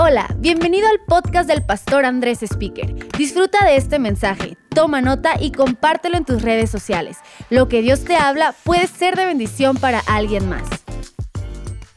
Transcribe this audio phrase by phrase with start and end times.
[0.00, 2.94] Hola, bienvenido al podcast del pastor Andrés Speaker.
[3.18, 7.16] Disfruta de este mensaje, toma nota y compártelo en tus redes sociales.
[7.50, 10.68] Lo que Dios te habla puede ser de bendición para alguien más.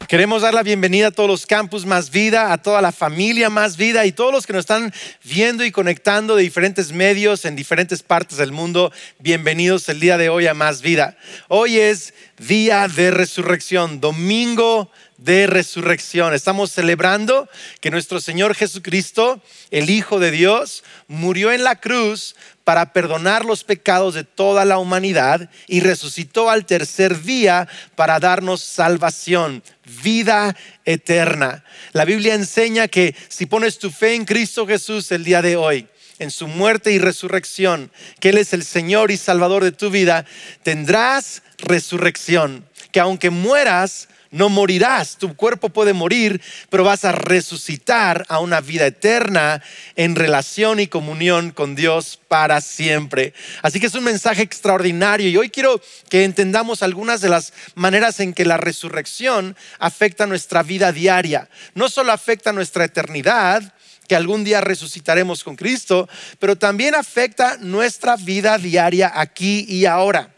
[0.08, 3.78] Queremos dar la bienvenida a todos los campus Más Vida, a toda la familia Más
[3.78, 4.92] Vida y todos los que nos están
[5.24, 8.92] viendo y conectando de diferentes medios en diferentes partes del mundo.
[9.20, 11.16] Bienvenidos el día de hoy a Más Vida.
[11.48, 14.92] Hoy es día de resurrección, domingo
[15.22, 16.34] de resurrección.
[16.34, 17.48] Estamos celebrando
[17.80, 23.64] que nuestro Señor Jesucristo, el Hijo de Dios, murió en la cruz para perdonar los
[23.64, 29.64] pecados de toda la humanidad y resucitó al tercer día para darnos salvación,
[30.04, 31.64] vida eterna.
[31.94, 35.88] La Biblia enseña que si pones tu fe en Cristo Jesús el día de hoy,
[36.18, 40.26] en su muerte y resurrección, que Él es el Señor y Salvador de tu vida,
[40.64, 48.26] tendrás resurrección, que aunque mueras, no morirás, tu cuerpo puede morir, pero vas a resucitar
[48.30, 49.62] a una vida eterna
[49.96, 53.34] en relación y comunión con Dios para siempre.
[53.62, 58.22] Así que es un mensaje extraordinario y hoy quiero que entendamos algunas de las maneras
[58.22, 61.50] en que la resurrección afecta nuestra vida diaria.
[61.76, 63.74] No solo afecta nuestra eternidad,
[64.08, 66.10] que algún día resucitaremos con Cristo,
[66.40, 70.34] pero también afecta nuestra vida diaria aquí y ahora.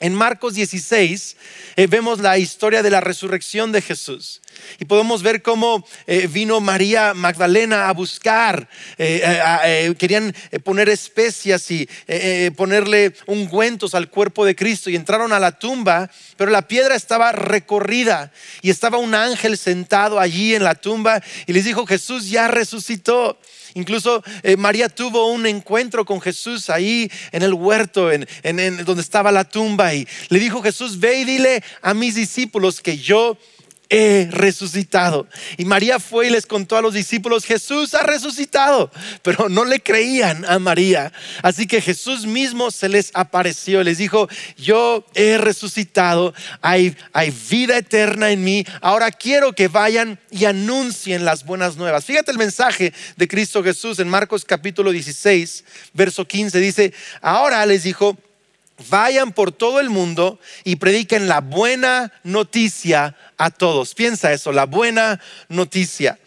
[0.00, 1.36] En Marcos 16
[1.76, 4.40] eh, vemos la historia de la resurrección de Jesús
[4.80, 11.88] y podemos ver cómo eh, vino María Magdalena a buscar, eh, querían poner especias y
[12.56, 17.32] ponerle ungüentos al cuerpo de Cristo y entraron a la tumba, pero la piedra estaba
[17.32, 22.48] recorrida y estaba un ángel sentado allí en la tumba y les dijo, Jesús ya
[22.48, 23.38] resucitó.
[23.76, 24.22] Incluso
[24.56, 28.24] María tuvo un encuentro con Jesús ahí en el huerto, en,
[28.84, 29.83] donde estaba la tumba.
[29.92, 33.38] Le dijo Jesús, ve y dile a mis discípulos que yo
[33.90, 35.28] he resucitado.
[35.56, 38.90] Y María fue y les contó a los discípulos, Jesús ha resucitado,
[39.22, 41.12] pero no le creían a María.
[41.42, 47.32] Así que Jesús mismo se les apareció y les dijo, yo he resucitado, hay, hay
[47.50, 52.04] vida eterna en mí, ahora quiero que vayan y anuncien las buenas nuevas.
[52.04, 57.82] Fíjate el mensaje de Cristo Jesús en Marcos capítulo 16, verso 15, dice, ahora les
[57.84, 58.18] dijo,
[58.90, 63.94] vayan por todo el mundo y prediquen la buena noticia a todos.
[63.94, 66.18] Piensa eso, la buena noticia.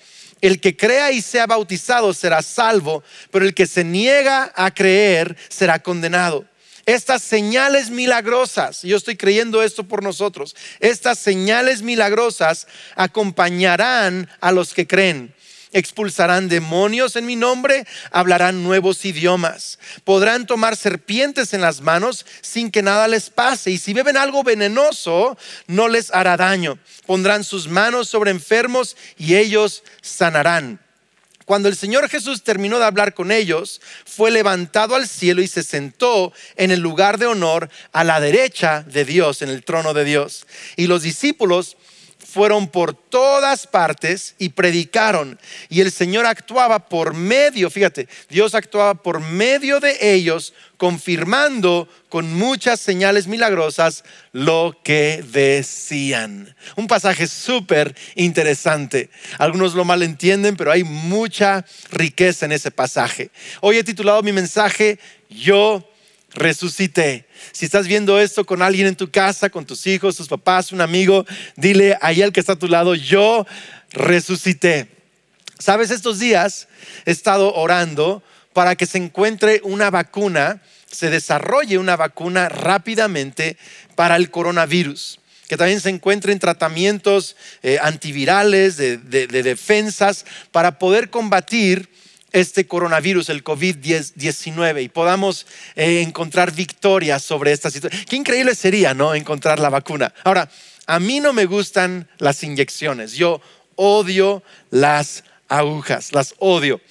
[0.42, 5.36] El que crea y sea bautizado será salvo, pero el que se niega a creer
[5.50, 6.46] será condenado.
[6.86, 12.66] Estas señales milagrosas, yo estoy creyendo esto por nosotros, estas señales milagrosas
[12.96, 15.36] acompañarán a los que creen
[15.78, 22.72] expulsarán demonios en mi nombre, hablarán nuevos idiomas, podrán tomar serpientes en las manos sin
[22.72, 26.78] que nada les pase, y si beben algo venenoso, no les hará daño.
[27.06, 30.80] Pondrán sus manos sobre enfermos y ellos sanarán.
[31.48, 35.64] Cuando el Señor Jesús terminó de hablar con ellos, fue levantado al cielo y se
[35.64, 40.04] sentó en el lugar de honor a la derecha de Dios, en el trono de
[40.04, 40.46] Dios.
[40.76, 41.78] Y los discípulos
[42.28, 45.40] fueron por todas partes y predicaron.
[45.70, 52.32] Y el Señor actuaba por medio, fíjate, Dios actuaba por medio de ellos, confirmando con
[52.34, 56.54] muchas señales milagrosas lo que decían.
[56.76, 59.10] Un pasaje súper interesante.
[59.38, 63.32] Algunos lo malentienden, pero hay mucha riqueza en ese pasaje.
[63.62, 65.00] Hoy he titulado mi mensaje,
[65.30, 65.90] Yo
[66.34, 67.28] resucité.
[67.52, 70.82] Si estás viendo esto con alguien en tu casa, con tus hijos, tus papás, un
[70.82, 73.46] amigo, dile ahí al que está a tu lado, yo
[73.92, 74.88] resucité.
[75.60, 76.68] Sabes, estos días
[77.06, 78.24] he estado orando
[78.54, 83.58] para que se encuentre una vacuna, se desarrolle una vacuna rápidamente
[83.96, 91.90] para el coronavirus que también se encuentren tratamientos eh, antivirales, de, defensas, para poder combatir
[92.32, 98.04] este coronavirus, el COVID-19, y podamos eh, encontrar victoria sobre esta situación.
[98.10, 99.16] Qué increíble sería, ¿no?
[99.16, 100.14] Encontrar la vacuna.
[100.24, 100.50] Ahora,
[100.86, 103.14] a mí no me gustan las inyecciones.
[103.14, 103.42] Yo
[103.76, 106.82] odio las agujas, las odio.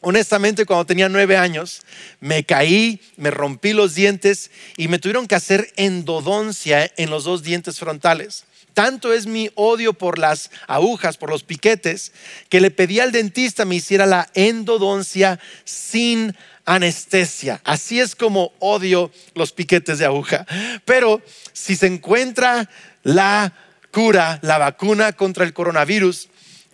[0.00, 1.82] Honestamente, cuando tenía nueve años,
[2.20, 7.42] me caí, me rompí los dientes y me tuvieron que hacer endodoncia en los dos
[7.42, 8.44] dientes frontales.
[8.78, 12.12] Tanto es mi odio por las agujas, por los piquetes,
[12.48, 17.60] que le pedí al dentista me hiciera la endodoncia sin anestesia.
[17.64, 20.46] Así es como odio los piquetes de aguja.
[20.84, 21.20] Pero
[21.52, 22.70] si se encuentra
[23.02, 23.52] la
[23.90, 26.28] cura, la vacuna contra el coronavirus,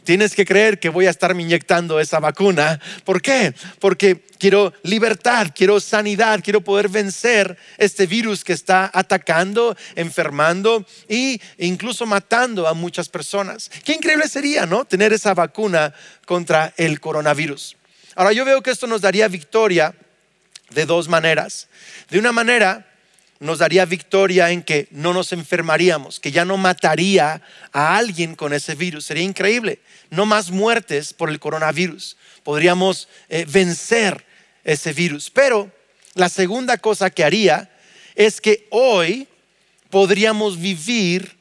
[0.04, 2.80] tienes que creer que voy a estar inyectando esa vacuna.
[3.04, 3.54] ¿Por qué?
[3.80, 11.40] Porque quiero libertad, quiero sanidad, quiero poder vencer este virus que está atacando, enfermando e
[11.58, 13.70] incluso matando a muchas personas.
[13.84, 14.84] Qué increíble sería, ¿no?
[14.84, 15.92] Tener esa vacuna
[16.26, 17.76] contra el coronavirus.
[18.14, 19.94] Ahora yo veo que esto nos daría victoria
[20.70, 21.68] de dos maneras.
[22.10, 22.93] De una manera,
[23.40, 27.42] nos daría victoria en que no nos enfermaríamos, que ya no mataría
[27.72, 29.04] a alguien con ese virus.
[29.04, 29.80] Sería increíble.
[30.10, 32.16] No más muertes por el coronavirus.
[32.42, 34.24] Podríamos eh, vencer
[34.64, 35.30] ese virus.
[35.30, 35.70] Pero
[36.14, 37.70] la segunda cosa que haría
[38.14, 39.28] es que hoy
[39.90, 41.36] podríamos vivir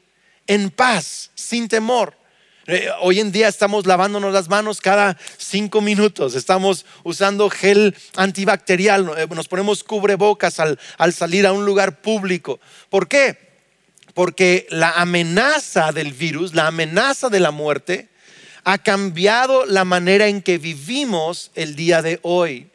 [0.46, 2.16] en paz, sin temor.
[2.66, 9.10] Eh, hoy en día estamos lavándonos las manos cada cinco minutos, estamos usando gel antibacterial,
[9.18, 12.60] eh, nos ponemos cubrebocas al, al salir a un lugar público.
[12.88, 13.36] ¿Por qué?
[14.14, 18.08] Porque la amenaza del virus, la amenaza de la muerte,
[18.64, 22.68] ha cambiado la manera en que vivimos el día de hoy.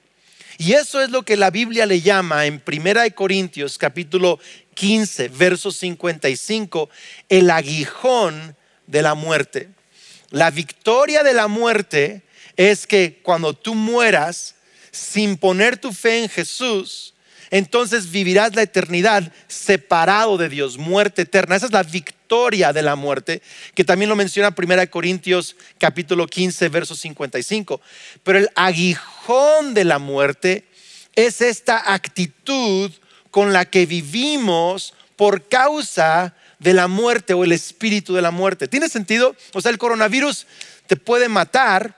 [0.59, 4.39] Y eso es lo que la Biblia le llama en Primera de Corintios capítulo
[4.75, 6.91] 15, verso 55,
[7.27, 8.55] el aguijón
[8.85, 9.78] de la muerte.
[10.31, 12.23] La victoria de la muerte
[12.55, 14.55] es que cuando tú mueras
[14.91, 17.13] sin poner tu fe en Jesús,
[17.51, 21.55] entonces vivirás la eternidad separado de Dios, muerte eterna.
[21.55, 23.41] Esa es la victoria de la muerte,
[23.73, 27.81] que también lo menciona 1 Corintios capítulo 15, verso 55.
[28.23, 30.67] Pero el aguijón de la muerte
[31.15, 32.91] es esta actitud
[33.31, 38.67] con la que vivimos por causa de la muerte o el espíritu de la muerte.
[38.67, 39.35] ¿Tiene sentido?
[39.53, 40.45] O sea, el coronavirus
[40.87, 41.95] te puede matar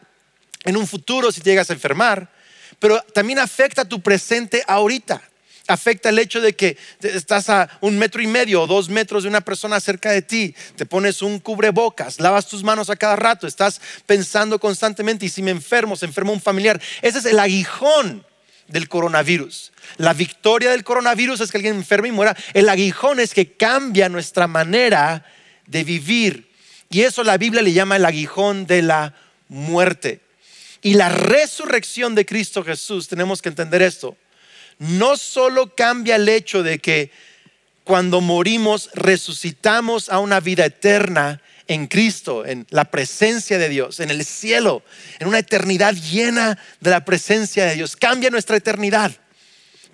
[0.64, 2.32] en un futuro si te llegas a enfermar,
[2.80, 5.22] pero también afecta tu presente ahorita.
[5.68, 9.30] Afecta el hecho de que estás a un metro y medio o dos metros de
[9.30, 13.48] una persona cerca de ti, te pones un cubrebocas, lavas tus manos a cada rato,
[13.48, 16.82] estás pensando constantemente y si me enfermo, se enferma un familiar.
[17.02, 18.26] Ese es el aguijón
[18.72, 19.72] del coronavirus.
[19.98, 22.36] La victoria del coronavirus es que alguien enferme y muera.
[22.54, 25.26] El aguijón es que cambia nuestra manera
[25.68, 26.50] de vivir.
[26.90, 29.14] Y eso la Biblia le llama el aguijón de la
[29.48, 30.22] muerte.
[30.82, 34.18] Y la resurrección de Cristo Jesús, tenemos que entender esto,
[34.80, 37.12] no solo cambia el hecho de que
[37.84, 41.42] cuando morimos resucitamos a una vida eterna
[41.72, 44.84] en Cristo, en la presencia de Dios, en el cielo,
[45.20, 47.96] en una eternidad llena de la presencia de Dios.
[47.96, 49.14] Cambia nuestra eternidad.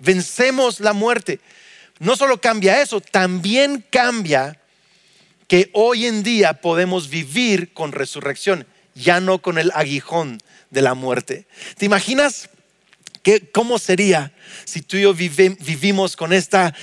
[0.00, 1.38] Vencemos la muerte.
[2.00, 4.60] No solo cambia eso, también cambia
[5.46, 8.66] que hoy en día podemos vivir con resurrección,
[8.96, 10.38] ya no con el aguijón
[10.70, 11.46] de la muerte.
[11.76, 12.50] ¿Te imaginas
[13.52, 14.32] ¿Cómo sería
[14.64, 16.74] si tú y yo vivimos con esta,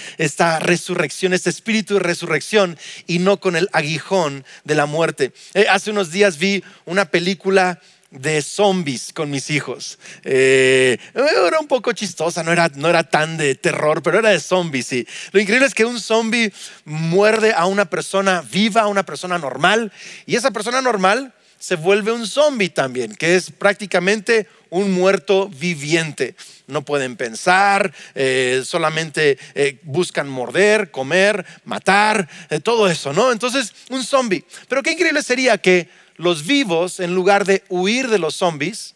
[0.59, 2.77] resurrección, este espíritu de resurrección
[3.07, 5.33] y no con el aguijón de la muerte?
[5.53, 7.80] Eh, hace unos días vi una película
[8.12, 10.00] de zombies con mis hijos.
[10.24, 14.91] Eh, era un poco chistosa, no era, tan de terror, pero era de zombies.
[14.94, 16.53] Y lo increíble es que un zombie
[16.86, 19.91] muerde a una persona viva, a una persona normal,
[20.25, 26.36] y esa persona normal se vuelve un zombie también, que es prácticamente un muerto viviente.
[26.68, 33.31] No pueden pensar, eh, solamente eh, buscan morder, comer, matar, eh, todo eso, ¿no?
[33.31, 34.44] Entonces, un zombie.
[34.68, 35.88] Pero qué increíble sería que
[36.18, 38.96] los vivos, en lugar de huir de los zombies,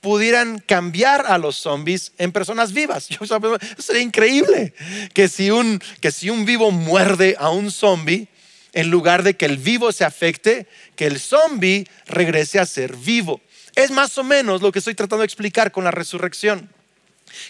[0.00, 3.08] pudieran cambiar a los zombies en personas vivas.
[3.20, 3.40] Eso
[3.78, 4.74] sería increíble
[5.14, 8.28] que si un, que si un vivo muerde a un zombie,
[8.74, 10.66] en lugar de que el vivo se afecte,
[10.96, 13.40] que el zombie regrese a ser vivo.
[13.76, 16.68] Es más o menos lo que estoy tratando de explicar con la resurrección.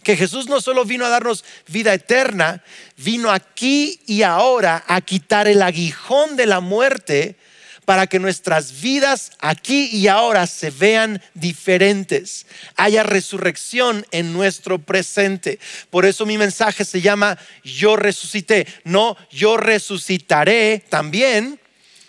[0.03, 2.63] Que Jesús no solo vino a darnos vida eterna,
[2.97, 7.37] vino aquí y ahora a quitar el aguijón de la muerte
[7.85, 15.59] para que nuestras vidas aquí y ahora se vean diferentes, haya resurrección en nuestro presente.
[15.91, 21.61] Por eso mi mensaje se llama yo resucité, no yo resucitaré también,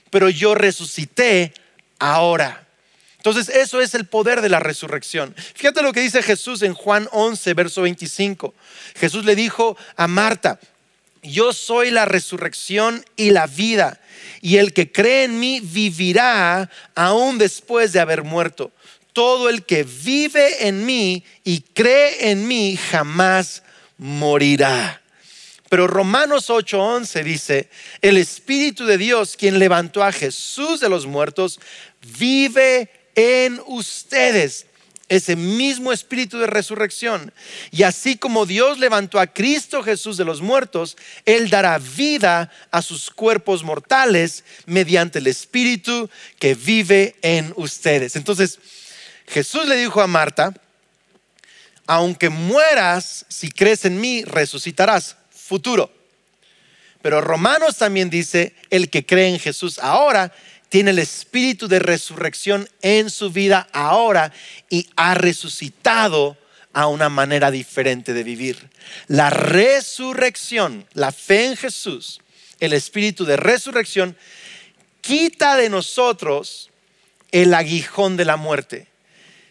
[0.09, 1.53] pero yo resucité
[1.99, 2.65] ahora.
[3.17, 5.33] Entonces, eso es el poder de la resurrección.
[5.55, 8.53] Fíjate lo que dice Jesús en Juan 11, verso 25.
[8.95, 10.59] Jesús le dijo a Marta,
[11.25, 13.99] yo soy la resurrección y la vida,
[14.41, 18.71] y el que cree en mí vivirá aún después de haber muerto.
[19.13, 23.63] Todo el que vive en mí y cree en mí jamás
[23.97, 25.01] morirá.
[25.69, 27.69] Pero Romanos 8:11 dice,
[28.01, 31.59] el Espíritu de Dios, quien levantó a Jesús de los muertos,
[32.19, 34.67] vive en ustedes.
[35.07, 37.31] Ese mismo espíritu de resurrección.
[37.71, 42.81] Y así como Dios levantó a Cristo Jesús de los muertos, Él dará vida a
[42.81, 46.09] sus cuerpos mortales mediante el espíritu
[46.39, 48.15] que vive en ustedes.
[48.15, 48.59] Entonces,
[49.27, 50.53] Jesús le dijo a Marta,
[51.87, 55.17] aunque mueras, si crees en mí, resucitarás.
[55.29, 55.91] Futuro.
[57.03, 60.33] Pero Romanos también dice, el que cree en Jesús ahora
[60.69, 64.31] tiene el espíritu de resurrección en su vida ahora
[64.69, 66.37] y ha resucitado
[66.73, 68.69] a una manera diferente de vivir.
[69.07, 72.21] La resurrección, la fe en Jesús,
[72.59, 74.17] el espíritu de resurrección,
[75.01, 76.69] quita de nosotros
[77.31, 78.87] el aguijón de la muerte.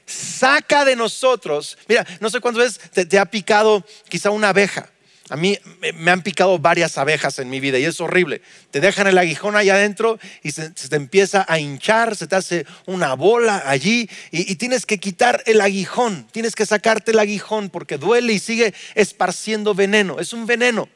[0.06, 4.90] Saca de nosotros, mira, no sé cuántas veces te, te ha picado quizá una abeja
[5.30, 5.58] a mí
[5.94, 8.42] me han picado varias abejas en mi vida y es horrible.
[8.70, 12.66] Te dejan el aguijón ahí adentro y se, te empieza a hinchar, se te hace
[12.84, 17.70] una bola allí y, y, tienes que quitar el aguijón, tienes que sacarte el aguijón
[17.70, 20.20] porque duele y sigue esparciendo veneno.
[20.20, 20.90] Es un veneno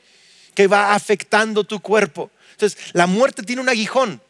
[0.54, 2.30] que va afectando tu cuerpo.
[2.52, 4.20] Entonces, la muerte tiene un aguijón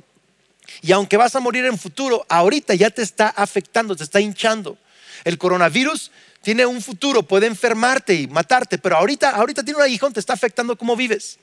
[0.82, 4.78] y aunque vas a morir en futuro, ahorita ya te está afectando, te está hinchando.
[5.24, 10.12] El coronavirus tiene un futuro, puede enfermarte y matarte, pero ahorita, ahorita tiene un aguijón,
[10.12, 11.38] te está afectando cómo vives.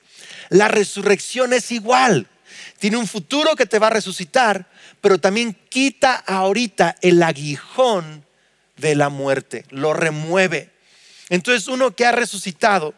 [0.48, 2.26] La resurrección es igual.
[2.78, 4.66] Tiene un futuro que te va a resucitar,
[5.00, 8.24] pero también quita ahorita el aguijón
[8.76, 10.70] de la muerte, lo remueve.
[11.28, 12.94] Entonces uno que ha resucitado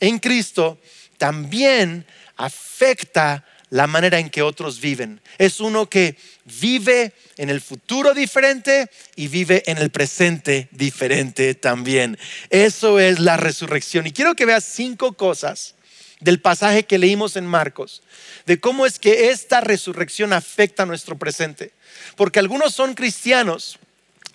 [0.00, 0.78] en Cristo
[1.18, 2.06] también
[2.36, 5.22] afecta la manera en que otros viven.
[5.38, 6.18] Es uno que
[6.60, 12.18] vive en el futuro diferente y vive en el presente diferente también.
[12.50, 14.06] Eso es la resurrección.
[14.06, 15.74] Y quiero que veas cinco cosas
[16.20, 18.02] del pasaje que leímos en Marcos,
[18.44, 21.72] de cómo es que esta resurrección afecta a nuestro presente.
[22.14, 23.78] Porque algunos son cristianos,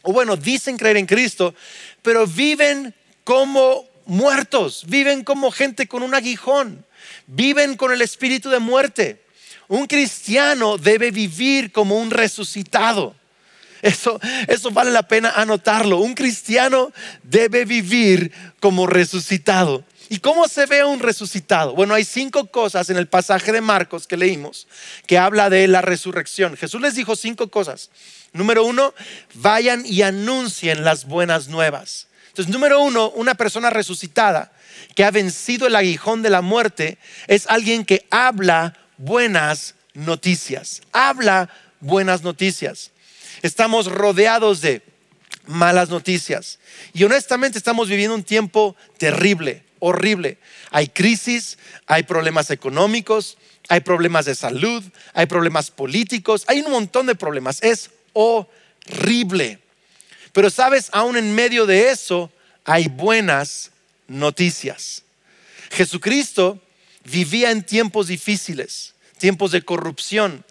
[0.01, 1.53] o bueno, dicen creer en Cristo,
[2.01, 6.83] pero viven como muertos, viven como gente con un aguijón,
[7.27, 9.26] viven con el espíritu de muerte.
[9.67, 13.15] Un cristiano debe vivir como un resucitado.
[13.81, 15.99] Eso, eso vale la pena anotarlo.
[15.99, 16.91] Un cristiano
[17.23, 19.83] debe vivir como resucitado.
[20.09, 21.75] ¿Y cómo se ve un resucitado?
[21.75, 24.67] Bueno, hay cinco cosas en el pasaje de Marcos que leímos
[25.05, 26.55] que habla de la resurrección.
[26.55, 27.89] Jesús les dijo cinco cosas.
[28.31, 28.93] Número uno,
[29.33, 32.07] vayan y anuncien las buenas nuevas.
[32.29, 34.51] Entonces, número uno, una persona resucitada
[34.95, 36.97] que ha vencido el aguijón de la muerte
[37.27, 40.81] es alguien que habla buenas noticias.
[40.91, 41.49] Habla
[41.79, 42.91] buenas noticias.
[43.41, 44.81] Estamos rodeados de
[45.45, 46.59] malas noticias.
[46.93, 50.37] Y honestamente estamos viviendo un tiempo terrible, horrible.
[50.71, 53.37] Hay crisis, hay problemas económicos,
[53.69, 57.61] hay problemas de salud, hay problemas políticos, hay un montón de problemas.
[57.63, 59.59] Es horrible.
[60.33, 62.31] Pero sabes, aún en medio de eso
[62.65, 63.71] hay buenas
[64.07, 65.03] noticias.
[65.71, 66.61] Jesucristo
[67.11, 70.43] vivía en tiempos difíciles, tiempos de corrupción,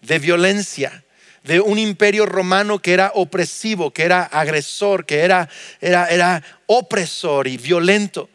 [0.00, 1.04] de violencia,
[1.42, 5.48] de un imperio romano que era opresivo, que era agresor, que era,
[5.80, 8.30] era, era opresor y violento.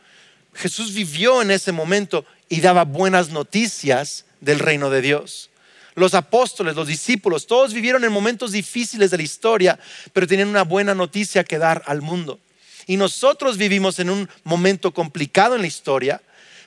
[0.54, 5.50] Jesús vivió en ese momento y daba buenas noticias del reino de Dios.
[5.96, 9.80] Los apóstoles, los discípulos, todos vivieron en momentos difíciles de la historia,
[10.14, 12.40] pero tenían una buena noticia que dar al mundo.
[12.88, 16.22] Y nosotros vivimos en un momento complicado en la historia,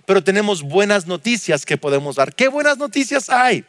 [0.06, 2.34] pero tenemos buenas noticias que podemos dar.
[2.34, 3.64] ¿Qué buenas noticias hay?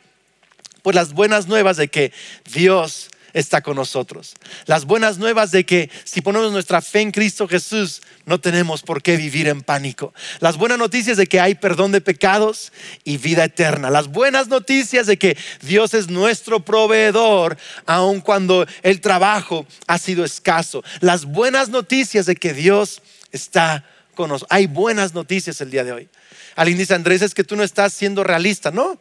[0.82, 2.12] Pues las buenas nuevas de que
[2.54, 4.36] Dios está con nosotros.
[4.66, 9.02] Las buenas nuevas de que si ponemos nuestra fe en Cristo Jesús, no tenemos por
[9.02, 10.14] qué vivir en pánico.
[10.40, 12.72] Las buenas noticias de que hay perdón de pecados
[13.04, 13.90] y vida eterna.
[13.90, 20.24] Las buenas noticias de que Dios es nuestro proveedor, aun cuando el trabajo ha sido
[20.24, 20.84] escaso.
[21.00, 24.56] Las buenas noticias de que Dios está con nosotros.
[24.56, 26.10] Hay buenas noticias el día de hoy.
[26.56, 28.72] Alguien dice, Andrés, es que tú no estás siendo realista.
[28.72, 29.00] No,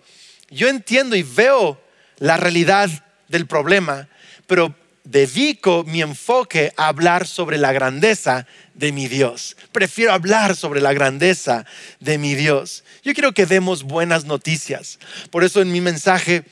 [0.50, 1.80] yo entiendo y veo
[2.18, 2.90] la realidad
[3.28, 4.08] del problema,
[4.46, 9.56] pero dedico mi enfoque a hablar sobre la grandeza de mi Dios.
[9.72, 11.66] Prefiero hablar sobre la grandeza
[12.00, 12.84] de mi Dios.
[13.02, 14.98] Yo quiero que demos buenas noticias.
[15.30, 16.44] Por eso en mi mensaje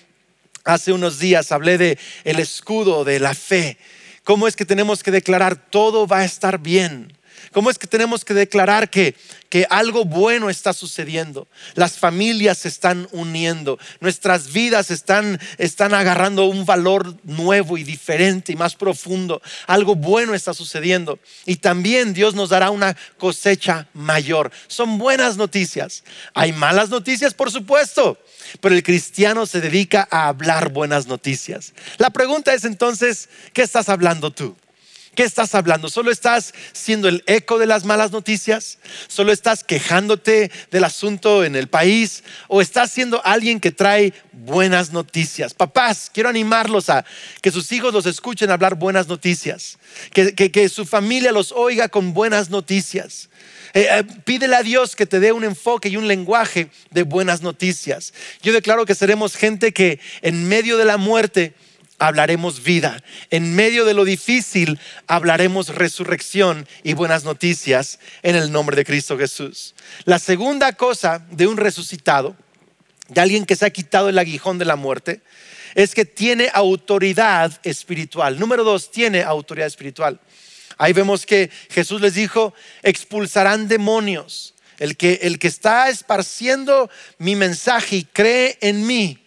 [0.64, 3.78] hace unos días hablé de el escudo de la fe.
[4.25, 7.12] ¿Cómo es que tenemos que declarar todo va a estar bien?
[7.52, 9.16] ¿Cómo es que tenemos que declarar que,
[9.49, 11.49] que algo bueno está sucediendo?
[11.75, 18.52] Las familias se están uniendo, nuestras vidas están, están agarrando un valor nuevo y diferente
[18.52, 19.42] y más profundo.
[19.66, 21.19] Algo bueno está sucediendo.
[21.45, 24.52] Y también Dios nos dará una cosecha mayor.
[24.69, 26.04] Son buenas noticias.
[26.35, 28.16] Hay malas noticias, por supuesto.
[28.61, 31.73] Pero el cristiano se dedica a hablar buenas noticias.
[31.99, 34.57] La pregunta es entonces, ¿qué estás hablando tú?
[35.14, 35.88] ¿Qué estás hablando?
[35.88, 38.79] ¿Solo estás siendo el eco de las malas noticias?
[39.09, 42.23] ¿Solo estás quejándote del asunto en el país?
[42.47, 45.52] ¿O estás siendo alguien que trae buenas noticias?
[45.52, 47.05] Papás, quiero animarlos a
[47.43, 49.79] que sus hijos los escuchen hablar buenas noticias,
[50.12, 53.31] que, su familia los oiga con buenas noticias.
[53.75, 57.43] Eh, eh, pídele a Dios que te dé un enfoque y un lenguaje de buenas
[57.43, 58.14] noticias.
[58.43, 61.55] Yo declaro que seremos gente que en medio de la muerte
[62.00, 63.00] hablaremos vida.
[63.30, 69.16] En medio de lo difícil hablaremos resurrección y buenas noticias en el nombre de Cristo
[69.16, 69.75] Jesús.
[70.04, 72.35] La segunda cosa de un resucitado,
[73.09, 75.21] de alguien que se ha quitado el aguijón de la muerte,
[75.75, 78.38] es que tiene autoridad espiritual.
[78.40, 80.19] Número dos, tiene autoridad espiritual.
[80.78, 84.54] Ahí vemos que Jesús les dijo, expulsarán demonios.
[84.78, 86.88] El que, el que está esparciendo
[87.19, 89.19] mi mensaje y cree en mí,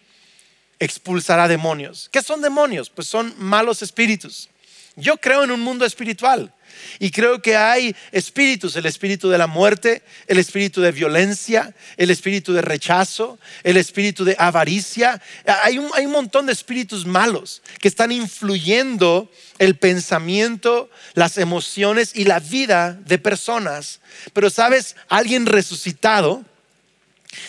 [0.84, 2.08] expulsará demonios.
[2.12, 2.90] ¿Qué son demonios?
[2.90, 4.48] Pues son malos espíritus.
[4.96, 6.52] Yo creo en un mundo espiritual
[6.98, 12.10] y creo que hay espíritus, el espíritu de la muerte, el espíritu de violencia, el
[12.10, 15.20] espíritu de rechazo, el espíritu de avaricia.
[15.62, 22.12] Hay un, hay un montón de espíritus malos que están influyendo el pensamiento, las emociones
[22.14, 24.00] y la vida de personas.
[24.32, 26.44] Pero sabes, alguien resucitado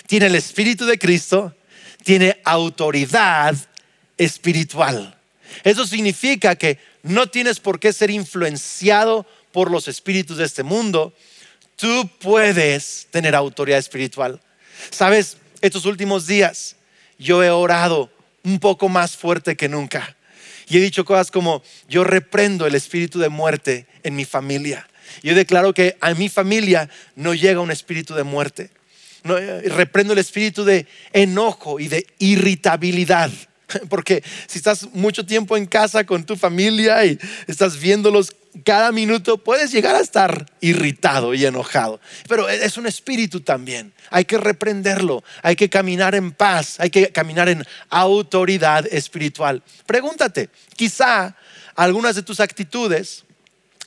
[0.07, 1.55] tiene el espíritu de Cristo
[2.05, 3.55] tiene autoridad
[4.15, 5.17] espiritual.
[5.63, 11.15] Eso significa que no tienes por qué ser influenciado por los espíritus de este mundo.
[11.75, 14.39] Tú puedes tener autoridad espiritual.
[14.91, 16.75] Sabes, estos últimos días
[17.17, 18.11] yo he orado
[18.43, 20.15] un poco más fuerte que nunca.
[20.69, 24.87] Y he dicho cosas como, yo reprendo el espíritu de muerte en mi familia.
[25.23, 28.69] Yo declaro que a mi familia no llega un espíritu de muerte.
[29.27, 33.31] Eh, reprendo el espíritu de enojo y de irritabilidad.
[33.89, 37.17] Porque si estás mucho tiempo en casa con tu familia y
[37.47, 41.99] estás viéndolos cada minuto, puedes llegar a estar irritado y enojado.
[42.29, 43.93] Pero es un espíritu también.
[44.11, 49.63] Hay que reprenderlo, hay que caminar en paz, hay que caminar en autoridad espiritual.
[49.87, 51.35] Pregúntate, quizá
[51.75, 53.25] algunas de tus actitudes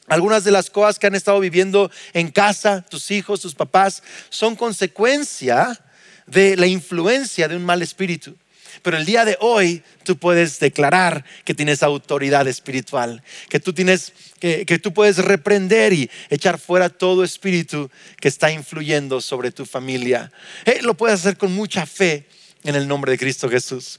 [0.09, 4.57] algunas de las cosas que han estado viviendo en casa, tus hijos, tus papás, son
[4.57, 5.81] consecuencia
[6.27, 8.37] de la influencia de un mal espíritu.
[8.83, 14.13] Pero el día de hoy tú puedes declarar que tienes autoridad espiritual, que tú tienes,
[14.39, 17.91] que, tú puedes reprender y echar fuera todo espíritu
[18.21, 20.31] que está influyendo sobre tu familia.
[20.65, 22.27] Eh, lo puedes hacer con mucha fe
[22.65, 23.99] en el nombre de Cristo Jesús.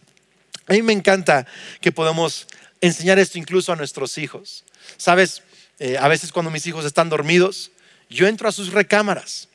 [0.67, 1.45] A mí me encanta
[1.81, 2.47] que podamos
[2.79, 4.63] enseñar esto incluso a nuestros hijos.
[4.97, 5.41] Sabes,
[5.79, 7.71] eh, a veces cuando mis hijos están dormidos,
[8.09, 9.47] yo entro a sus recámaras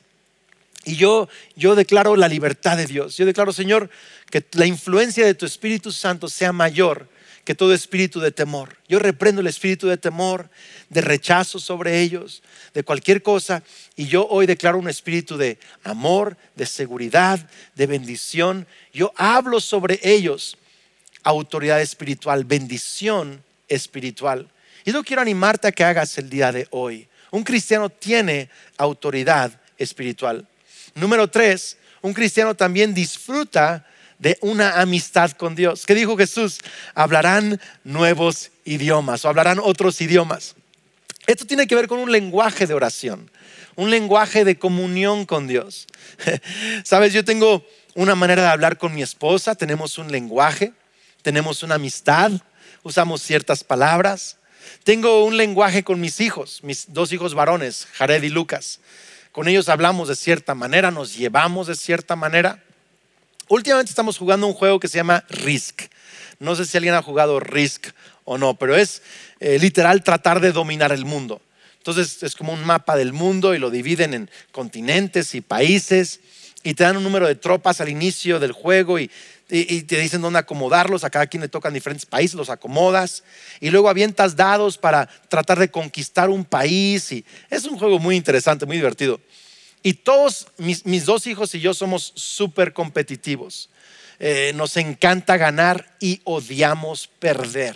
[0.83, 3.17] y yo, yo declaro la libertad de Dios.
[3.17, 3.89] Yo declaro, Señor,
[4.29, 7.07] que la influencia de tu Espíritu Santo sea mayor
[7.45, 8.75] que todo espíritu de temor.
[8.89, 10.49] Yo reprendo el espíritu de temor,
[10.89, 12.41] de rechazo sobre ellos,
[12.73, 13.61] de cualquier cosa.
[13.95, 18.65] Y yo hoy declaro un espíritu de amor, de seguridad, de bendición.
[18.91, 20.57] Yo hablo sobre ellos
[21.23, 24.49] autoridad espiritual, bendición espiritual.
[24.85, 27.07] Y yo quiero animarte a que hagas el día de hoy.
[27.31, 30.47] Un cristiano tiene autoridad espiritual.
[30.93, 33.83] Número tres, un cristiano también disfruta
[34.19, 35.87] de una amistad con Dios.
[35.87, 36.59] ¿Qué dijo Jesús?
[36.93, 40.55] Hablarán nuevos idiomas o hablarán otros idiomas.
[41.25, 43.31] Esto tiene que ver con un lenguaje de oración,
[43.75, 45.87] un lenguaje de comunión con Dios.
[46.83, 50.73] Sabes, yo tengo una manera de hablar con mi esposa, tenemos un lenguaje,
[51.23, 52.31] tenemos una amistad,
[52.83, 54.37] usamos ciertas palabras.
[54.83, 58.79] Tengo un lenguaje con mis hijos, mis dos hijos varones, Jared y Lucas.
[59.31, 62.63] Con ellos hablamos de cierta manera, nos llevamos de cierta manera.
[63.47, 65.83] Últimamente estamos jugando un juego que se llama Risk.
[66.39, 67.87] No sé si alguien ha jugado Risk
[68.23, 69.01] o no, pero es
[69.39, 71.41] eh, literal tratar de dominar el mundo.
[71.77, 76.19] Entonces es como un mapa del mundo y lo dividen en continentes y países
[76.63, 79.11] y te dan un número de tropas al inicio del juego y
[79.49, 83.23] y, te dicen dónde acomodarlos, a cada quien le tocan diferentes países, los acomodas
[83.59, 88.15] y luego avientas dados para tratar de conquistar un país y es un juego muy
[88.15, 89.19] interesante, muy divertido.
[89.83, 93.69] Y todos mis, dos hijos y yo somos súper competitivos.
[94.17, 97.75] Eh, nos encanta ganar y odiamos perder.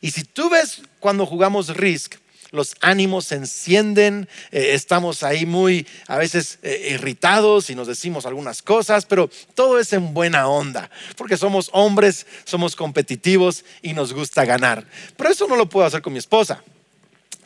[0.00, 2.14] Y si tú ves cuando jugamos Risk,
[2.50, 8.26] los ánimos se encienden, eh, estamos ahí muy a veces eh, irritados y nos decimos
[8.26, 14.12] algunas cosas, pero todo es en buena onda, porque somos hombres, somos competitivos y nos
[14.12, 14.86] gusta ganar.
[15.16, 16.62] Pero eso no lo puedo hacer con mi esposa.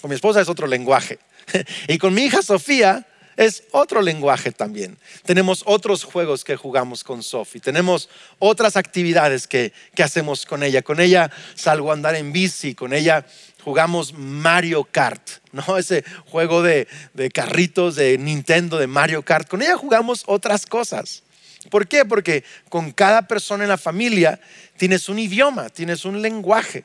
[0.00, 1.18] Con mi esposa es otro lenguaje.
[1.88, 3.06] y con mi hija Sofía,
[3.40, 4.98] es otro lenguaje también.
[5.24, 10.82] Tenemos otros juegos que jugamos con Sophie, tenemos otras actividades que, que hacemos con ella.
[10.82, 13.24] Con ella salgo a andar en bici, con ella
[13.62, 15.76] jugamos Mario Kart, ¿no?
[15.78, 19.48] Ese juego de, de, carritos de Nintendo, de Mario Kart.
[19.48, 21.22] Con ella jugamos otras cosas.
[21.68, 22.04] ¿Por qué?
[22.04, 24.40] Porque con cada persona en la familia
[24.76, 26.84] tienes un idioma, tienes un lenguaje.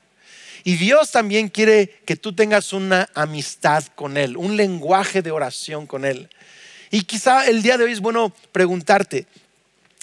[0.66, 5.86] Y Dios también quiere que tú tengas una amistad con Él, un lenguaje de oración
[5.86, 6.28] con Él.
[6.90, 9.28] Y quizá el día de hoy es bueno preguntarte,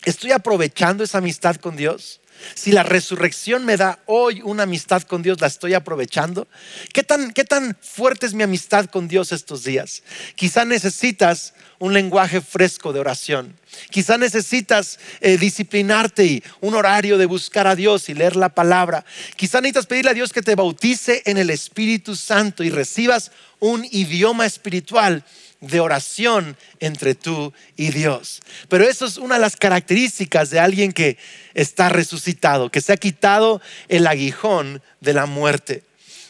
[0.04, 2.20] ¿estoy aprovechando esa amistad con Dios?
[2.54, 6.48] Si la resurrección me da hoy una amistad con Dios, ¿la estoy aprovechando?
[6.92, 10.02] ¿Qué tan, qué tan fuerte es mi amistad con Dios estos días?
[10.34, 13.56] Quizá necesitas un lenguaje fresco de oración.
[13.90, 19.04] Quizá necesitas eh, disciplinarte y un horario de buscar a Dios y leer la palabra.
[19.34, 23.84] Quizá necesitas pedirle a Dios que te bautice en el Espíritu Santo y recibas un
[23.90, 25.24] idioma espiritual
[25.60, 28.42] de oración entre tú y Dios.
[28.68, 31.18] Pero eso es una de las características de alguien que
[31.52, 35.82] está resucitado, que se ha quitado el aguijón de la muerte.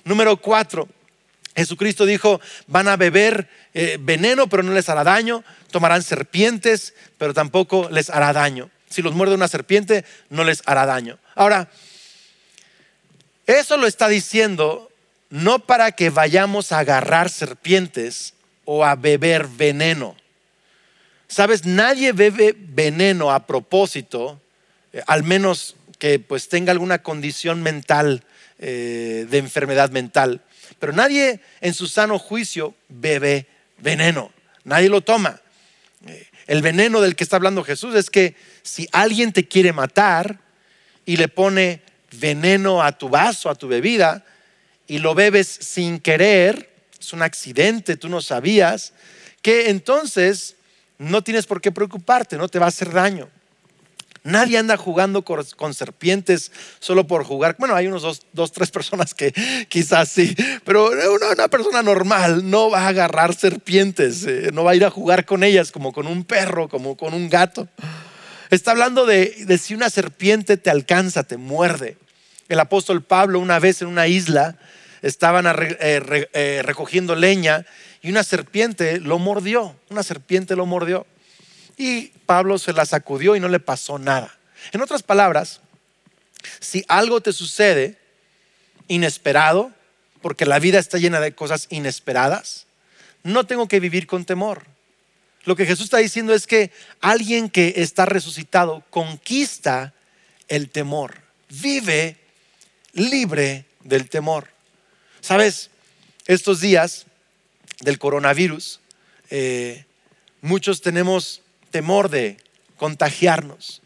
[0.04, 0.88] Número cuatro,
[1.54, 7.34] Jesucristo dijo, van a beber eh, veneno, pero no les hará daño, tomarán serpientes, pero
[7.34, 8.70] tampoco les hará daño.
[8.88, 11.18] Si los muerde una serpiente, no les hará daño.
[11.34, 11.70] Ahora,
[13.46, 14.90] eso lo está diciendo
[15.32, 18.34] no para que vayamos a agarrar serpientes
[18.66, 20.14] o a beber veneno.
[21.26, 24.38] Sabes, nadie bebe veneno a propósito,
[24.92, 28.24] eh, al menos que pues tenga alguna condición mental,
[28.58, 30.42] eh, de enfermedad mental.
[30.82, 33.46] Pero nadie en su sano juicio bebe
[33.78, 34.32] veneno,
[34.64, 35.40] nadie lo toma.
[36.48, 40.40] El veneno del que está hablando Jesús es que si alguien te quiere matar
[41.06, 41.82] y le pone
[42.18, 44.24] veneno a tu vaso, a tu bebida,
[44.88, 48.92] y lo bebes sin querer, es un accidente, tú no sabías,
[49.40, 50.56] que entonces
[50.98, 53.30] no tienes por qué preocuparte, no te va a hacer daño.
[54.24, 57.56] Nadie anda jugando con serpientes solo por jugar.
[57.58, 59.32] Bueno, hay unos dos, tres personas que
[59.68, 64.74] quizás sí, pero una, persona normal no va a agarrar serpientes, eh, no va a
[64.76, 67.68] ir a jugar con ellas como con un perro, como con un gato.
[68.50, 71.96] Está hablando de, si una serpiente te alcanza, te muerde.
[72.48, 74.56] El apóstol Pablo una vez en una isla
[75.00, 77.66] estaban eh, eh, recogiendo leña
[78.02, 81.06] y una serpiente lo mordió, una serpiente lo mordió.
[81.82, 84.38] Y Pablo se la sacudió y no le pasó nada.
[84.70, 85.60] En otras palabras,
[86.60, 87.98] si algo te sucede
[88.86, 89.72] inesperado,
[90.20, 92.66] porque la vida está llena de cosas inesperadas,
[93.24, 94.64] no tengo que vivir con temor.
[95.42, 99.92] Lo que Jesús está diciendo es que alguien que está resucitado conquista
[100.46, 101.18] el temor,
[101.48, 102.16] vive
[102.92, 104.46] libre del temor.
[105.20, 105.70] Sabes,
[106.26, 107.06] estos días
[107.80, 108.78] del coronavirus,
[109.30, 109.84] eh,
[110.42, 111.41] muchos tenemos
[111.72, 112.37] temor de
[112.76, 113.82] contagiarnos.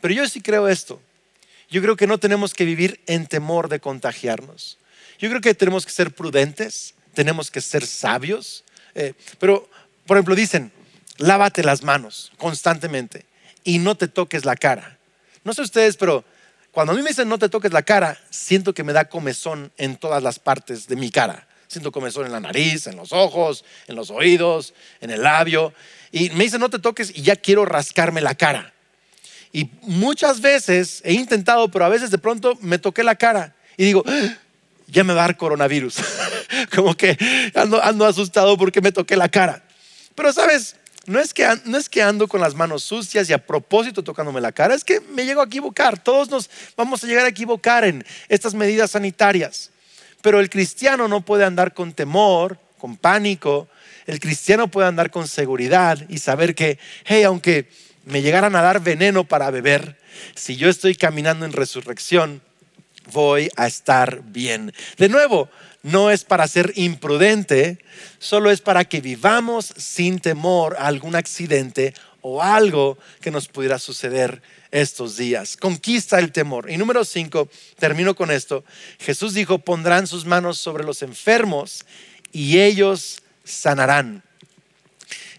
[0.00, 1.00] Pero yo sí creo esto.
[1.70, 4.78] Yo creo que no tenemos que vivir en temor de contagiarnos.
[5.18, 8.64] Yo creo que tenemos que ser prudentes, tenemos que ser sabios.
[8.94, 9.68] Eh, pero,
[10.06, 10.72] por ejemplo, dicen,
[11.18, 13.26] lávate las manos constantemente
[13.64, 14.98] y no te toques la cara.
[15.44, 16.24] No sé ustedes, pero
[16.70, 19.72] cuando a mí me dicen no te toques la cara, siento que me da comezón
[19.76, 21.47] en todas las partes de mi cara.
[21.68, 25.72] Siento comezón en la nariz, en los ojos, en los oídos, en el labio
[26.10, 28.72] y me dice no te toques y ya quiero rascarme la cara.
[29.52, 33.84] Y muchas veces he intentado, pero a veces de pronto me toqué la cara y
[33.84, 34.36] digo, ah,
[34.86, 35.96] ya me va a dar coronavirus.
[36.74, 37.16] Como que
[37.54, 39.62] ando, ando, asustado porque me toqué la cara.
[40.14, 40.76] Pero sabes,
[41.06, 44.40] no es, que, no es que ando con las manos sucias y a propósito tocándome
[44.40, 46.02] la cara, es que me llego a equivocar.
[46.02, 49.70] Todos nos vamos a llegar a equivocar en estas medidas sanitarias.
[50.22, 53.68] Pero el cristiano no puede andar con temor, con pánico,
[54.06, 57.68] el cristiano puede andar con seguridad y saber que, hey, aunque
[58.04, 59.98] me llegaran a dar veneno para beber,
[60.34, 62.40] si yo estoy caminando en resurrección,
[63.12, 64.72] voy a estar bien.
[64.96, 65.50] De nuevo,
[65.82, 67.78] no es para ser imprudente,
[68.18, 71.94] solo es para que vivamos sin temor a algún accidente
[72.30, 75.56] o algo que nos pudiera suceder estos días.
[75.56, 76.70] Conquista el temor.
[76.70, 78.64] Y número cinco, termino con esto.
[78.98, 81.86] Jesús dijo, pondrán sus manos sobre los enfermos
[82.30, 84.22] y ellos sanarán.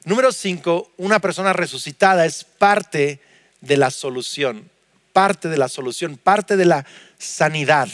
[0.04, 3.20] Número cinco, una persona resucitada es parte
[3.62, 4.72] de la solución,
[5.14, 6.88] parte de la solución, parte de la
[7.20, 7.88] sanidad.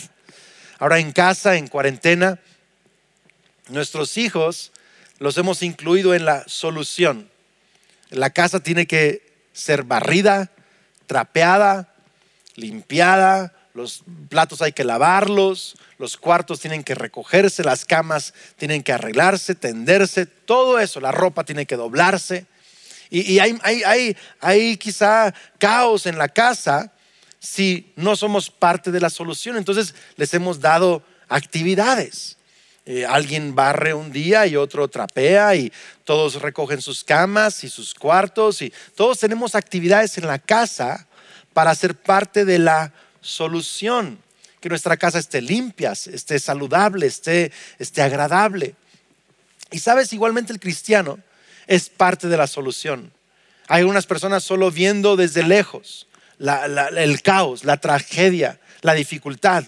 [0.79, 2.39] Ahora en casa, en cuarentena,
[3.67, 4.71] nuestros hijos
[5.19, 7.29] los hemos incluido en la solución.
[8.09, 10.51] La casa tiene que ser barrida,
[11.07, 11.93] trapeada,
[12.55, 18.93] limpiada, los platos hay que lavarlos, los cuartos tienen que recogerse, las camas tienen que
[18.93, 22.45] arreglarse, tenderse, todo eso, la ropa tiene que doblarse.
[23.09, 26.91] Y, hay, hay, hay quizá caos en la casa
[27.39, 29.57] si no somos parte de la solución.
[29.57, 32.37] Entonces les hemos dado actividades.
[32.88, 37.95] Eh, alguien barre un día y otro trapea y todos recogen sus camas y sus
[37.95, 41.08] cuartos y todos tenemos actividades en la casa
[41.54, 44.19] para ser parte de la solución.
[44.62, 48.76] Que nuestra casa esté limpia, esté saludable, esté, esté agradable.
[49.71, 51.19] Y sabes, igualmente el cristiano
[51.67, 53.12] es parte de la solución.
[53.67, 56.08] Hay algunas personas solo viendo desde lejos
[56.39, 59.65] el caos, la tragedia, la dificultad.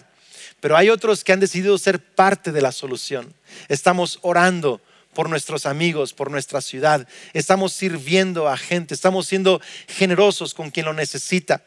[0.60, 3.32] Pero hay otros que han decidido ser parte de la solución.
[3.68, 4.80] Estamos orando
[5.14, 7.08] por nuestros amigos, por nuestra ciudad.
[7.32, 11.62] Estamos sirviendo a gente, estamos siendo generosos con quien lo necesita.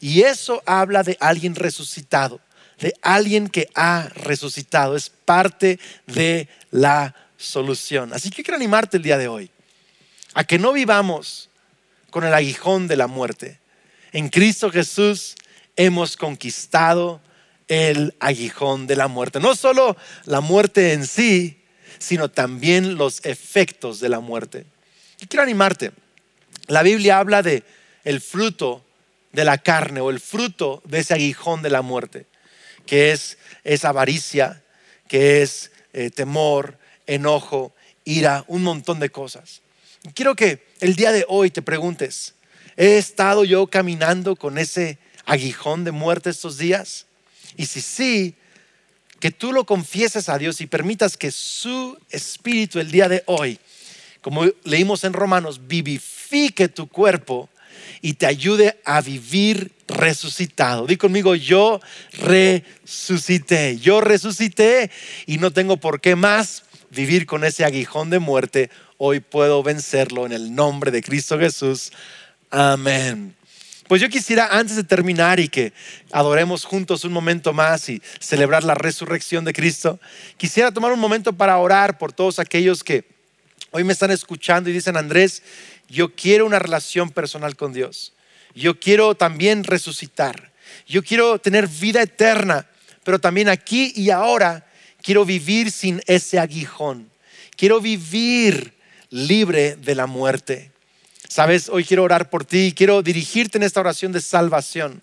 [0.00, 2.40] Y eso habla de alguien resucitado,
[2.78, 4.96] de alguien que ha resucitado.
[4.96, 8.12] Es parte de la solución.
[8.12, 9.50] Así que quiero animarte el día de hoy
[10.34, 11.48] a que no vivamos
[12.10, 13.58] con el aguijón de la muerte.
[14.12, 15.34] En Cristo Jesús
[15.76, 17.20] hemos conquistado
[17.68, 19.40] el aguijón de la muerte.
[19.40, 21.62] No solo la muerte en sí,
[21.98, 24.66] sino también los efectos de la muerte.
[25.20, 25.92] Y quiero animarte.
[26.66, 27.62] La Biblia habla de
[28.04, 28.84] el fruto
[29.32, 32.26] de la carne o el fruto de ese aguijón de la muerte,
[32.86, 34.62] que es, esa avaricia,
[35.08, 37.74] que es eh, temor, enojo,
[38.04, 39.60] ira, un montón de cosas.
[40.14, 42.34] quiero que el día de hoy te preguntes,
[42.76, 47.05] ¿he estado yo caminando con ese aguijón de muerte estos días?
[47.56, 48.34] Y si sí,
[49.20, 53.58] que tú lo confieses a Dios y permitas que su espíritu el día de hoy,
[54.20, 57.48] como leímos en Romanos, vivifique tu cuerpo
[58.02, 60.86] y te ayude a vivir resucitado.
[60.86, 61.80] Di conmigo, yo
[62.12, 64.90] resucité, yo resucité
[65.26, 68.70] y no tengo por qué más vivir con ese aguijón de muerte.
[68.98, 71.92] Hoy puedo vencerlo en el nombre de Cristo Jesús.
[72.50, 73.34] Amén.
[73.88, 75.72] Pues yo quisiera, antes de terminar y que
[76.10, 80.00] adoremos juntos un momento más y celebrar la resurrección de Cristo,
[80.36, 83.04] quisiera tomar un momento para orar por todos aquellos que
[83.70, 85.42] hoy me están escuchando y dicen, Andrés,
[85.88, 88.12] yo quiero una relación personal con Dios.
[88.56, 90.50] Yo quiero también resucitar.
[90.88, 92.66] Yo quiero tener vida eterna,
[93.04, 94.66] pero también aquí y ahora
[95.00, 97.08] quiero vivir sin ese aguijón.
[97.56, 98.74] Quiero vivir
[99.10, 100.72] libre de la muerte.
[101.28, 105.02] Sabes, hoy quiero orar por ti y quiero dirigirte en esta oración de salvación.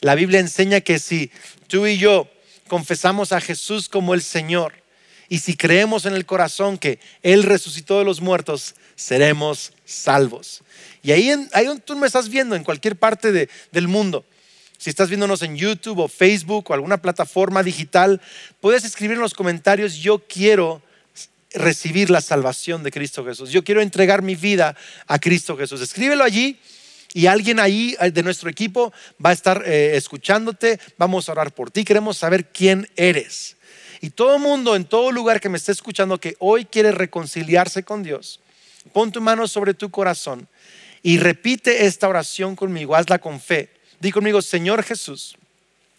[0.00, 1.30] La Biblia enseña que si
[1.66, 2.28] tú y yo
[2.68, 4.74] confesamos a Jesús como el Señor
[5.28, 10.62] y si creemos en el corazón que Él resucitó de los muertos, seremos salvos.
[11.02, 14.26] Y ahí, ahí tú me estás viendo, en cualquier parte del mundo,
[14.76, 18.20] si estás viéndonos en YouTube o Facebook o alguna plataforma digital,
[18.60, 20.82] puedes escribir en los comentarios, yo quiero
[21.54, 23.50] recibir la salvación de Cristo Jesús.
[23.50, 25.80] Yo quiero entregar mi vida a Cristo Jesús.
[25.80, 26.58] Escríbelo allí
[27.14, 28.92] y alguien ahí eh, de nuestro equipo
[29.24, 30.80] va a estar eh, escuchándote.
[30.98, 31.84] Vamos a orar por ti.
[31.84, 33.56] Queremos saber quién eres.
[34.00, 38.02] Y todo mundo en todo lugar que me esté escuchando que hoy quiere reconciliarse con
[38.02, 38.40] Dios,
[38.92, 40.48] pon tu mano sobre tu corazón
[41.02, 42.96] y repite esta oración conmigo.
[42.96, 43.70] Hazla con fe.
[44.00, 45.36] Di conmigo, Señor Jesús,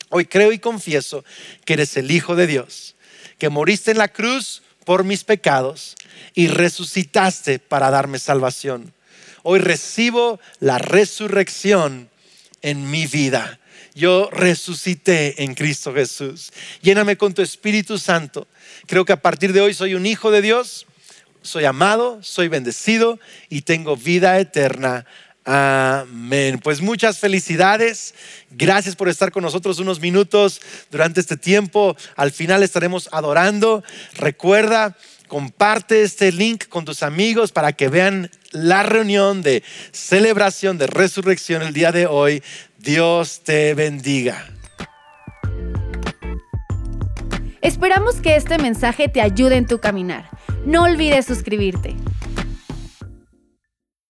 [0.09, 1.23] hoy creo y confieso
[1.63, 2.95] que eres el Hijo de Dios,
[3.37, 5.95] que moriste en la cruz por mis pecados
[6.33, 8.93] y resucitaste para darme salvación.
[9.43, 12.09] Hoy recibo la resurrección
[12.61, 13.59] en mi vida.
[13.95, 16.51] Yo resucité en Cristo Jesús.
[16.81, 18.47] Lléname con tu Espíritu Santo.
[18.87, 20.87] Creo que a partir de hoy soy un hijo de Dios,
[21.41, 23.19] soy amado, soy bendecido
[23.49, 25.05] y tengo vida eterna.
[25.45, 26.59] Amén.
[26.63, 28.13] Pues muchas felicidades.
[28.51, 31.97] Gracias por estar con nosotros unos minutos durante este tiempo.
[32.15, 33.83] Al final estaremos adorando.
[34.15, 34.95] Recuerda,
[35.27, 41.61] comparte este link con tus amigos para que vean la reunión de celebración de resurrección
[41.61, 42.41] el día de hoy.
[42.77, 44.47] Dios te bendiga.
[47.61, 50.29] Esperamos que este mensaje te ayude en tu caminar.
[50.65, 51.95] No olvides suscribirte.